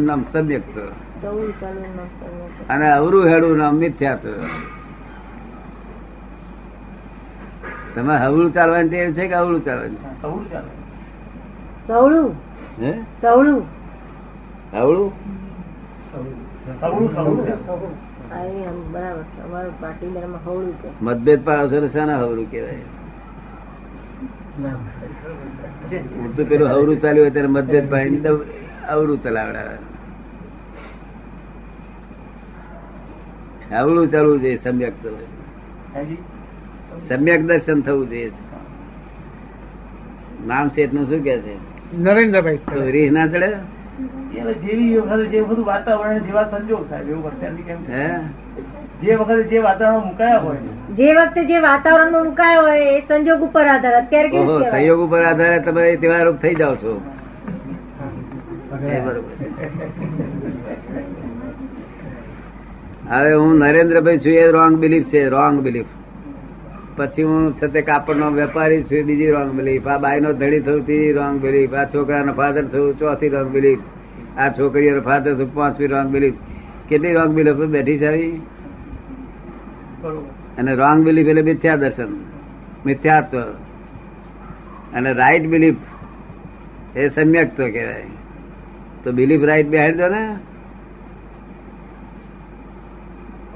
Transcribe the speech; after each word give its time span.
નામ 0.00 0.24
સમ્યક્ત. 0.32 0.78
અને 2.68 2.92
અવરું 2.92 3.24
હેડું 3.26 3.58
નામ 3.58 3.76
મિથ્યાત્વ 3.76 4.28
તમે 7.94 8.16
હવળું 8.16 8.52
ચાલવાની 8.52 8.88
ટેવ 8.88 9.12
છે 9.12 9.28
કે 9.28 9.34
અવળું 9.34 9.64
ચાલવાનું 9.64 9.96
છે? 9.96 10.10
સવળું? 11.86 12.34
હે? 12.80 12.92
સવળું? 13.22 13.62
હવળું 14.72 15.12
સૌ 16.80 17.08
સૌ 17.08 17.88
આ 18.32 18.44
એ 18.44 18.64
આમ 18.66 18.92
બરાબર 18.92 19.22
છે. 19.22 19.42
અમારું 19.42 19.80
પાટીદારમાં 19.80 20.40
હવળું 20.46 20.74
છે. 20.82 20.88
મતભેદ 21.02 21.44
પાડો 21.44 21.68
છો 21.68 21.88
શાના 21.88 22.18
હવરું 22.18 22.50
કેવાય 22.50 22.82
ઉડતું 26.24 26.48
પેલું 26.48 26.68
હવરું 26.68 27.00
ચાલ્યું 27.00 27.24
હોય 27.24 27.30
ત્યારે 27.30 27.48
મતભેદ 27.48 27.90
પાડીને 27.90 28.28
અવરું 28.88 29.22
ચલાવડાવે. 29.22 29.76
અવળું 33.80 34.10
ચાલવું 34.10 34.40
જોઈએ 34.40 34.58
સમ્યક 34.58 34.94
તો 35.02 35.10
સમ્યક 36.98 37.40
દર્શન 37.46 37.80
થવું 37.80 38.10
જોઈએ. 38.10 38.32
નામ 40.46 40.68
શેઠનું 40.68 41.08
શું 41.08 41.22
કે 41.22 41.38
છે? 41.38 41.54
નરેન્દ્રભાઈ 41.98 42.90
રીહ 42.90 43.10
ના 43.12 43.26
ચડે? 43.26 43.50
જેવી 44.62 45.00
વખતે 45.00 45.26
જે 45.26 45.42
બધું 45.42 45.66
વાતાવરણ 45.66 46.18
જેવા 46.20 46.44
સંજોગ 46.44 46.82
થાય 46.88 47.02
એવું 47.02 47.26
અત્યારની 47.26 47.62
કેમ 47.62 47.78
હે? 47.90 48.06
જે 49.02 49.16
વખતે 49.16 49.42
જે 49.42 49.58
વાતાવરણ 49.58 50.06
મુકાયા 50.06 50.40
હોય 50.40 50.60
જે 50.98 51.08
વખતે 51.14 51.44
જે 51.44 51.60
વાતાવરણમાં 51.60 52.24
મુકાયો 52.24 52.62
હોય 52.62 52.86
એ 52.96 53.00
સંજોગ 53.08 53.42
ઉપર 53.42 53.66
આધાર. 53.66 53.94
અત્યારે 54.02 54.28
કેવું 54.28 54.64
સંયોગ 54.70 55.00
ઉપર 55.06 55.22
આધારે 55.24 55.58
તમે 55.60 55.84
તેવા 55.96 56.22
રૂપ 56.22 56.38
થઈ 56.42 56.54
જાવ 56.54 56.74
છો. 56.76 56.92
હવે 63.10 63.32
હું 63.34 63.52
નરેન્દ્રભાઈ 63.58 64.18
છું 64.18 64.32
એ 64.32 64.46
રોંગ 64.56 64.74
બિલીફ 64.76 65.06
છે 65.06 65.20
રોંગ 65.28 65.56
બિલીફ 65.60 65.90
પછી 66.96 67.22
હું 67.22 67.42
છે 67.54 67.82
કાપડ 67.82 68.16
નો 68.16 68.30
વેપારી 68.30 68.82
છું 68.82 69.06
બીજી 69.06 69.30
રોંગ 69.30 69.50
બિલીફ 69.52 69.86
આ 69.86 69.98
બાઈ 69.98 70.20
નો 70.20 70.30
ધડી 70.32 70.60
થયું 70.60 70.82
ત્રીજી 70.84 71.12
રોંગ 71.12 71.36
બિલીફ 71.40 71.74
આ 71.74 71.84
છોકરાનો 71.84 72.32
ફાધર 72.32 72.64
થયું 72.64 72.98
ચોથી 72.98 73.28
રોંગ 73.28 73.50
બિલીફ 73.50 73.84
આ 74.38 74.48
છોકરીઓનો 74.48 75.00
ફાધર 75.00 75.32
થયું 75.34 75.54
પાંચમી 75.54 75.86
રોંગ 75.86 76.08
બિલીફ 76.10 76.38
કેટલી 76.88 77.12
રોંગ 77.12 77.32
બિલીફ 77.34 77.56
બેઠી 77.56 77.98
છે 77.98 78.06
આવી? 78.06 78.40
અને 80.58 80.72
રોંગ 80.74 81.04
બિલીફ 81.04 81.28
એટલે 81.28 81.42
મિથ્યા 81.42 81.76
દર્શન 81.76 82.12
મિથ્યાત્વ. 82.86 83.36
અને 84.94 85.10
રાઈટ 85.12 85.46
બિલીફ 85.46 85.82
એ 86.96 87.08
સમ્યક્ત્વ 87.08 87.62
કહેવાય. 87.68 88.15
તો 89.06 89.12
બિલીફ 89.12 89.42
રાઈટ 89.44 89.68
બેહાડી 89.72 89.98
દો 89.98 90.06
ને. 90.08 90.22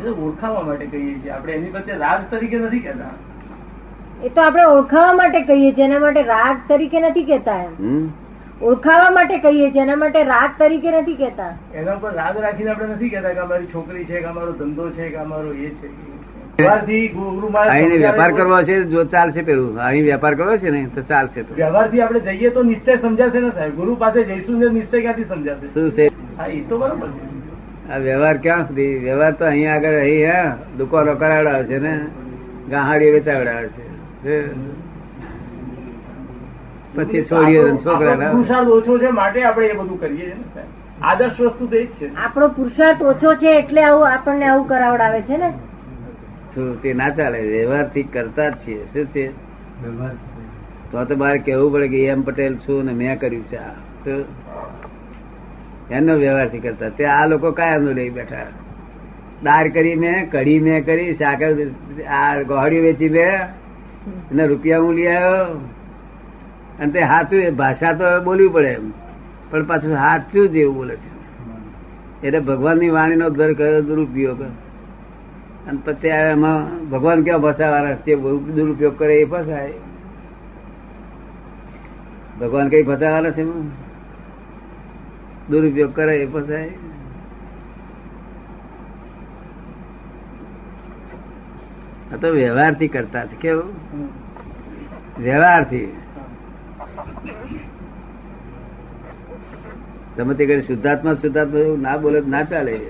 એ 0.01 0.03
તો 0.05 0.13
ઓળખાવા 0.27 0.61
માટે 0.67 0.87
કહીએ 0.87 1.15
છીએ. 1.15 1.31
આપણે 1.31 1.53
એની 1.53 1.97
રાગ 1.99 2.21
તરીકે 2.31 2.59
નથી 2.59 2.81
કહેતા. 2.81 3.09
એ 4.23 4.29
તો 4.29 4.43
આપણે 4.43 4.65
ઓળખાવા 4.65 5.13
માટે 5.13 5.41
કહીએ 5.41 5.73
છીએ. 5.79 5.85
એના 5.85 5.99
માટે 5.99 6.23
રાગ 6.23 6.57
તરીકે 6.69 7.01
નથી 7.01 7.25
કહેતા 7.25 7.57
એમ. 7.65 8.09
ઓળખાવા 8.63 9.11
માટે 9.11 9.39
કહીએ 9.39 9.71
છીએ. 9.71 9.83
એના 9.83 9.97
માટે 9.97 10.23
રાગ 10.23 10.51
તરીકે 10.59 10.91
નથી 11.01 11.15
કહેતા. 11.15 11.51
એના 11.75 11.95
ઉપર 11.95 12.15
રાગ 12.15 12.39
રાખીને 12.39 12.71
આપણે 12.71 12.87
નથી 12.95 13.09
કહેતા 13.09 13.33
કે 13.33 13.41
અમારી 13.49 13.67
છોકરી 13.75 14.05
છે 14.05 14.21
કે 14.21 14.27
અમારો 14.35 14.53
ધંધો 14.53 14.91
છે 14.91 15.09
કે 15.09 15.17
અમારો 15.17 15.53
એ 15.53 15.69
છે. 15.83 16.20
અહીં 16.69 18.01
વેપાર 18.03 18.31
કરવો 18.33 18.59
છે 18.65 18.77
જો 18.85 19.05
ચાલશે 19.07 19.43
પેલું. 19.43 19.77
અહીં 19.79 20.05
વેપાર 20.05 20.35
કરવો 20.35 20.57
છે 20.59 20.71
ને 20.71 20.81
તો 20.95 21.03
ચાલશે 21.03 21.41
તો. 21.43 21.53
વ્યવહારથી 21.55 22.01
આપણે 22.03 22.21
જઈએ 22.29 22.51
તો 22.51 22.63
નિશ્ચય 22.63 22.97
સમજાશે 22.99 23.41
ને 23.41 23.51
સાહેબ. 23.51 23.75
ગુરુ 23.77 23.97
પાસે 23.97 24.21
જઈશું 24.25 24.59
ને 24.59 24.69
નિશ્ચય 24.71 24.99
ક્યાંથી 25.01 25.25
સમજાશે? 25.25 25.67
શું 25.75 25.91
છે? 25.91 26.05
એ 26.49 26.61
તો 26.69 26.79
બરોબર 26.79 27.09
આ 27.91 27.99
વ્યવહાર 27.99 28.37
ક્યાં 28.39 28.67
સુધી? 28.69 28.99
વ્યવહાર 28.99 29.33
તો 29.35 29.45
અહીં 29.45 29.71
આગળ 29.75 29.97
અહીં 30.01 30.31
હા? 30.31 30.57
દુકાનો 30.79 31.13
કરાવડાવે 31.17 31.65
છે 31.67 31.79
ને 31.79 31.95
ગાહાડીઓ 32.71 33.13
વેચાવડાવે 33.13 33.69
છે 34.25 34.37
પછી 36.95 37.23
છોડીઓ 37.25 37.63
છોકરા 37.79 38.31
પુરુષાર્થ 38.31 38.71
ઓછો 38.71 38.99
છે 38.99 39.11
માટે 39.11 39.41
આપણે 39.45 39.67
એ 39.67 39.75
બધું 39.75 39.99
કરીએ 39.99 40.27
છીએ 40.27 40.65
આદર્શ 41.03 41.39
વસ્તુ 41.41 41.65
તો 41.69 41.77
એ 41.77 41.85
જ 41.85 41.91
છે. 41.99 42.07
આપણો 42.17 42.47
પુરુષાર્થ 42.51 43.03
ઓછો 43.05 43.31
છે 43.37 43.51
એટલે 43.59 43.83
આવું 43.85 44.07
આપણને 44.09 44.47
આવું 44.49 44.67
કરાવડાવે 44.69 45.21
છે 45.23 45.37
ને? 45.39 45.51
શું 46.55 46.83
તે 46.83 46.93
ના 46.93 47.09
ચાલે 47.09 47.41
વ્યવહારથી 47.41 48.03
કરતા 48.03 48.49
જ 48.49 48.53
છીએ. 48.53 48.87
શું 48.87 49.07
છે? 49.07 49.29
તો 50.93 51.05
તો 51.05 51.17
બહાર 51.17 51.37
કેવું 51.37 51.73
પડે 51.73 51.89
કે 51.89 52.07
એમ 52.07 52.23
પટેલ 52.23 52.57
છું 52.57 52.85
ને 52.85 52.93
મેં 52.93 53.21
કર્યું 53.21 53.49
છે. 53.49 53.57
શું? 54.05 54.25
એનો 55.91 56.15
વ્યવહારથી 56.15 56.59
કરતા. 56.59 56.89
તે 56.89 57.05
આ 57.05 57.27
લોકો 57.27 57.53
કાયમનું 57.53 57.95
લઈ 57.95 58.11
બેઠા. 58.11 58.47
દાર 59.43 59.69
કરી 59.69 59.97
મેં 59.97 60.31
કઢી 60.31 60.61
મેં 60.61 60.87
કરી 60.87 61.15
સાકર 61.15 61.57
આ 62.09 62.43
ગોહડી 62.43 62.81
વેચી 62.81 63.09
મેં 63.09 63.45
અને 64.31 64.47
રૂપિયા 64.47 64.79
હું 64.79 64.95
લઈ 64.95 65.07
આવ્યો. 65.07 65.59
અને 66.81 66.93
તે 66.93 67.01
સાચું 67.01 67.41
એ 67.41 67.51
ભાષા 67.51 67.93
તો 67.93 68.25
બોલવી 68.25 68.49
પડે 68.49 68.69
એમ. 68.69 68.91
પણ 69.51 69.65
પાછું 69.65 69.93
સાચું 69.93 70.49
જ 70.49 70.57
એવું 70.57 70.75
બોલે 70.75 70.97
છે. 70.97 71.21
એટલે 72.27 72.41
ભગવાનની 72.41 72.89
વાણીનો 72.89 73.31
દર 73.31 73.55
કયો 73.55 73.81
દુરુપયોગ. 73.81 74.39
અને 75.67 75.79
પછી 75.85 76.09
એમાં 76.09 76.89
ભગવાન 76.91 77.23
કેવા 77.23 77.53
ફસાવાના? 77.53 77.95
તે 77.95 78.17
દુરુપયોગ 78.55 78.99
કરે 78.99 79.17
એ 79.17 79.25
ફસાય. 79.25 79.73
ભગવાન 82.41 82.69
કઈ 82.69 82.83
ફસાવાના 82.83 83.31
છે? 83.31 83.45
દુરુપયોગ 85.49 85.95
કરે 85.95 86.19
એ 86.19 86.27
ફસાય. 86.27 86.71
આ 92.13 92.17
તો 92.17 92.29
વ્યવહારથી 92.29 92.89
કરતા 92.89 93.27
છે. 93.27 93.37
કેવું? 93.37 93.75
વ્યવહારથી. 95.23 95.97
તમે 100.17 100.35
તે 100.35 100.47
કરી 100.47 100.63
શુદ્ધાત્મા 100.63 101.15
શુદ્ધાત્મા 101.15 101.59
એવું 101.59 101.81
ના 101.81 101.97
બોલે 101.97 102.21
ના 102.21 102.43
ચાલે? 102.43 102.81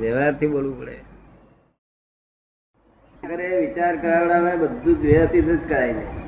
વ્યવહારથી 0.00 0.46
બોલવું 0.46 0.80
પડે. 0.80 1.12
કરે 3.28 3.60
વિચાર 3.60 3.96
કરાવડાવે 3.96 4.56
બધું 4.56 4.94
જ 4.96 5.00
વ્યવસ્થિત 5.00 5.44
જ 5.44 5.68
કરાય 5.68 5.92
છે. 5.92 6.22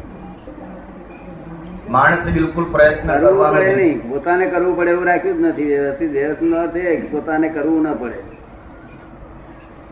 માણસ 1.91 2.29
બિલકુલ 2.29 2.73
પ્રયત્ન 2.73 3.21
કરવું 3.21 3.51
પડે 3.51 3.77
નહીં. 3.77 4.09
પોતાને 4.09 4.47
કરવું 4.47 4.77
પડે 4.77 4.91
એવું 4.91 5.07
રાખ્યું 5.07 5.39
જ 5.39 5.41
નથી. 5.41 5.65
વ્યવસ્થિત 5.65 6.11
વ્યવસ્થિત 6.11 6.49
નો 6.49 6.57
અર્થ 6.57 6.77
એ 6.77 7.01
પોતાને 7.01 7.49
કરવું 7.49 7.83
ના 7.83 7.95
પડે. 7.95 8.19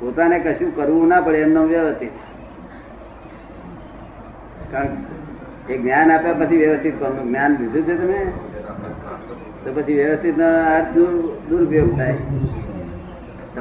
પોતાને 0.00 0.38
કશું 0.38 0.76
કરવું 0.76 1.08
ના 1.08 1.20
પડે 1.20 1.38
એમનો 1.38 1.66
વ્યવસ્થિત. 1.66 2.12
કારણ 4.72 4.88
એ 5.70 5.78
જ્ઞાન 5.78 6.12
આપ્યા 6.12 6.32
પછી 6.32 6.56
વ્યવસ્થિત 6.56 6.98
કરવાનું. 6.98 7.28
જ્ઞાન 7.28 7.56
લીધું 7.60 7.82
છે 7.82 7.96
તમે 7.98 8.32
તો 9.64 9.72
પછી 9.72 9.94
વ્યવસ્થિત 9.94 10.38
નો 10.38 10.44
અર્થ 10.44 10.88
દુર- 10.94 11.48
દુરુપયોગ 11.48 11.96
થાય. 11.96 12.16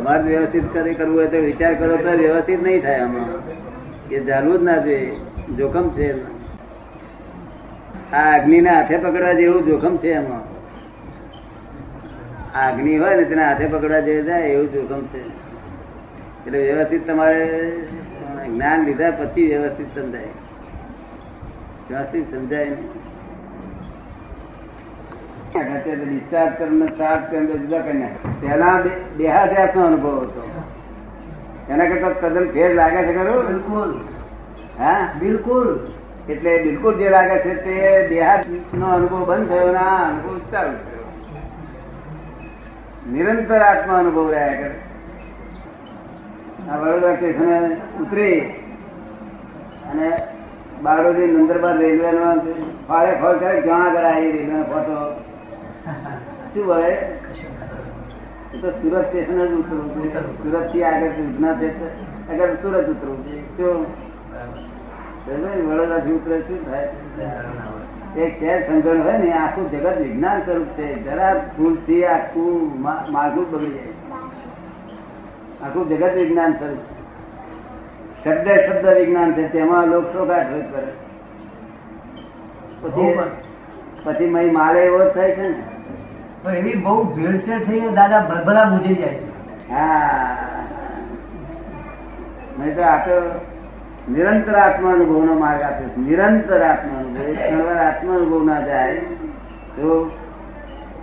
તમારે 0.01 0.23
વ્યવસ્થિત 0.23 0.73
કરી 0.73 0.93
કરવું 0.93 1.17
હોય 1.17 1.27
તો 1.27 1.37
વિચાર 1.37 1.73
કરો 1.73 1.97
તો 1.97 2.11
વ્યવસ્થિત 2.11 2.63
નહીં 2.63 2.81
થાય 2.81 2.99
આમાં. 2.99 3.29
એ 4.09 4.19
જાણવું 4.19 4.59
જ 4.59 4.63
ના 4.63 4.77
જોઈએ. 4.77 5.15
જોખમ 5.57 5.89
છે 5.89 6.21
આ 8.11 8.37
અગ્નિને 8.37 8.69
હાથે 8.69 8.97
પકડવા 8.97 9.33
જેવું 9.33 9.65
જોખમ 9.65 9.97
છે 9.97 10.09
એમાં. 10.11 10.43
આ 12.57 12.71
અગ્નિ 12.71 12.97
હોય 12.97 13.15
ને 13.15 13.23
તેના 13.23 13.47
હાથે 13.47 13.67
પકડવા 13.67 13.99
જેવું 13.99 14.25
જાય 14.25 14.47
એવું 14.47 14.73
જોખમ 14.73 15.05
છે. 15.05 15.27
એટલે 15.27 16.73
વ્યવસ્થિત 16.73 17.07
તમારે 17.07 17.71
જ્ઞાન 18.47 18.83
લીધા 18.83 19.11
પછી 19.11 19.45
વ્યવસ્થિત 19.45 19.99
સમજાય. 19.99 20.27
વ્યવસ્થિત 21.89 22.35
સમજાય 22.35 22.65
નહીં 22.65 23.20
ડિસ્ચાર્જ 25.59 26.57
કરીને 26.57 26.87
ચાર્જ 26.87 27.31
કરીને 27.31 27.57
જુદા 27.57 27.79
કરી 27.79 27.97
નાખ્યા. 27.97 28.31
પહેલા 28.41 28.81
દે- 28.81 29.17
દેહાદ્યાસ 29.17 29.69
નો 29.75 29.85
અનુભવ 29.85 30.19
હતો. 30.19 30.51
એના 31.69 31.85
કરતા 31.85 32.09
તદ્દન 32.09 32.49
ફેર 32.49 32.75
લાગે 32.75 33.07
છે 33.07 33.15
ખરો? 33.15 33.41
બિલકુલ. 33.41 33.99
હા? 34.79 35.13
બિલકુલ. 35.19 35.79
એટલે 36.29 36.63
બિલકુલ 36.63 36.97
જે 36.97 37.09
લાગે 37.09 37.39
છે 37.39 37.53
તે 37.55 38.07
દેહાત 38.07 38.45
નો 38.73 38.85
અનુભવ 38.85 39.25
બંધ 39.25 39.49
થયો 39.49 39.67
ને 39.67 39.79
અનુભવ 39.79 40.39
ચાલુ 40.51 40.71
નિરંતર 43.13 43.61
આત્મા 43.61 43.97
અનુભવ 43.97 44.31
રહ્યા 44.31 44.53
કરે. 44.53 44.75
આ 46.71 46.77
વડોદરા 46.77 47.15
સ્ટેશને 47.15 47.75
ઉતરી 47.75 48.39
અને 49.91 50.11
બારડોલી 50.83 51.27
નંદરબાર 51.27 51.77
રેલવે 51.77 52.11
નો 52.11 52.53
ફાળે 52.87 53.11
ફળ 53.11 53.37
કરે 53.37 53.61
જ્યાં 53.61 53.89
આગળ 53.89 54.03
આવી 54.03 54.31
રેલવે 54.31 54.57
નો 54.57 54.63
ફોટો. 54.63 55.20
શું 56.53 56.67
હોય 56.67 56.91
એ 58.53 58.57
તો 58.61 58.69
સુરત 58.71 59.05
સ્ટેશન 59.07 59.45
જ 59.47 59.51
ઉતરવું 59.51 60.03
છે. 60.03 60.19
સુરતથી 60.43 60.83
આગળ 60.83 61.07
ઉધના 61.07 61.51
આગળ 62.33 62.53
સુરત 62.53 62.87
ઉતરવું 62.87 63.27
છે. 63.27 63.57
શું 63.57 63.85
વડોદરા 65.69 65.99
થી 65.99 66.11
ઉતરે 66.11 66.41
શું 66.41 66.71
થાય? 66.71 66.83
એક 68.17 68.39
શેર 68.39 68.57
સમજણ 68.67 69.03
હોય 69.03 69.17
ને 69.17 69.31
આખું 69.33 69.71
જગત 69.71 69.97
વિજ્ઞાન 69.97 70.39
સ્વરૂપ 70.39 70.67
છે. 70.67 71.03
જરા 71.03 71.45
ભૂલથી 71.57 72.05
આખું 72.05 72.81
માર્ગું 73.11 73.51
બગડી 73.51 73.71
જાય. 73.71 73.91
આખું 75.61 75.89
જગત 75.89 76.13
વિજ્ઞાન 76.15 76.53
સ્વરૂપ 76.53 76.77
છે. 76.77 77.01
શબ્દ 78.23 78.47
શબ્દ 78.65 78.85
વિજ્ઞાન 78.97 79.33
છે 79.33 79.47
તેમાં 79.47 79.87
લોક 79.87 80.05
શોકાટ 80.13 80.51
હોય 80.51 80.61
કરે. 80.61 80.91
પછી 82.81 83.19
પછી 84.03 84.29
મય 84.29 84.51
માલે 84.51 84.79
એવો 84.79 84.99
જ 84.99 85.07
થાય 85.07 85.31
છે 85.31 85.47
ને. 85.47 85.63
પણ 86.43 86.55
એવી 86.55 86.73
બહુ 86.73 87.03
ભેળસેળ 87.03 87.63
થઈ 87.63 87.79
દાદા 87.79 88.19
ભરભરા 88.19 88.65
મૂજી 88.65 88.95
જાય 88.95 89.07
છે. 89.07 89.71
હા. 89.71 90.37
નહીં 92.59 92.75
તો 92.75 92.81
આ 92.81 92.97
તો 92.97 93.31
નિરંતર 94.11 94.55
આત્મા 94.55 94.91
નો 94.91 95.39
માર્ગ 95.39 95.61
આપે 95.61 95.83
છે. 95.83 95.95
નિરંતર 95.95 96.61
આત્મા 96.61 96.99
અનુભવ 96.99 97.33
ક્ષણવાર 97.33 97.77
આત્મા 97.77 98.15
અનુભવ 98.15 98.45
ના 98.45 98.61
જાય 98.61 99.01
તો 99.75 100.11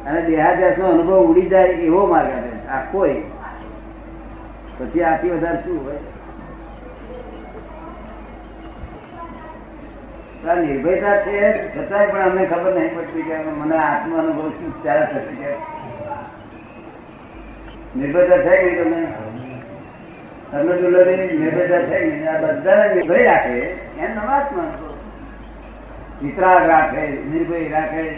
અને 0.06 0.22
દેહાદ્યાસ 0.22 0.78
નો 0.78 0.86
અનુભવ 0.86 1.18
ઉડી 1.18 1.42
જાય 1.42 1.64
એવો 1.64 2.06
માર્ગ 2.06 2.30
આપે 2.30 2.48
છે. 2.48 2.68
આખો. 2.68 3.06
પછી 4.78 5.02
આથી 5.02 5.30
વધારે 5.30 5.56
શું 5.56 5.84
હોય 5.84 5.94
તો 5.94 6.04
આ 6.04 6.08
નિર્ભયતા 10.44 11.16
છે 11.16 11.52
છતાંય 11.76 12.06
પણ 12.06 12.20
અમને 12.20 12.46
ખબર 12.46 12.74
નહીં 12.74 12.96
પડતી 12.96 13.22
કે 13.22 13.36
મને 13.36 13.76
આત્મા 13.76 14.18
અનુભવ 14.18 14.50
શું, 14.50 14.82
ત્યારે 14.82 15.06
થશે 15.06 15.34
કે. 15.34 15.54
નિર્ભયતા 17.96 18.36
થઈ 18.36 18.64
ગઈ 18.64 18.84
તમે 18.84 19.06
તમને 20.52 20.80
દુર્લભની 20.80 21.38
નિર્ભયતા 21.38 21.78
થઈ 21.78 22.10
ગઈ. 22.10 22.24
આ 22.24 22.40
બધાને 22.40 22.94
નિર્ભય 22.94 23.24
રાખે, 23.24 23.58
એમ 23.98 24.14
નવાત્મા 24.14 24.78
વિતરાગ 26.22 26.68
રાખે, 26.68 27.06
નિર્ભય 27.06 27.68
રાખે. 27.68 28.10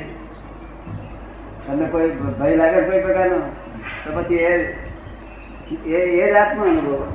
તમને 1.67 1.87
કોઈ 1.87 2.11
ભય 2.11 2.57
લાગે 2.57 2.81
કોઈ 2.81 3.01
પ્રકારનો? 3.01 3.39
તો 4.05 4.21
પછી 4.21 4.35
એ 4.35 5.95
એ 5.95 6.33
આત્મા 6.33 6.65
અનુભવ 6.65 7.13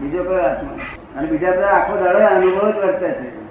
બીજો 0.00 0.24
કયો 0.24 0.38
આત્મા 0.38 0.70
અને 1.16 1.28
બીજા 1.28 1.50
બધા 1.50 1.66
આખો 1.66 1.96
દાડો 1.96 2.18
અનુભવ 2.18 2.70
જ 2.70 2.76
વર્તે 2.76 3.08
છે. 3.08 3.47